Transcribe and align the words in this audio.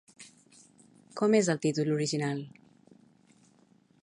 Com 1.21 1.37
és 1.41 1.51
el 1.55 1.61
títol 1.67 1.93
original? 1.99 2.41